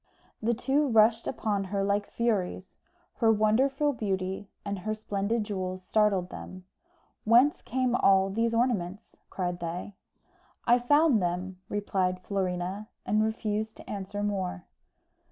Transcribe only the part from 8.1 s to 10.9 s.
these ornaments?" cried they. "I